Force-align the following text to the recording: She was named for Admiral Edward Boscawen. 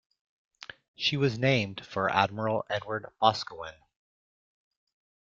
She 0.95 1.15
was 1.15 1.37
named 1.37 1.85
for 1.85 2.09
Admiral 2.09 2.65
Edward 2.71 3.13
Boscawen. 3.21 3.75